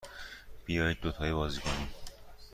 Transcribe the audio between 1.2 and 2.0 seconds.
بازی کنیم.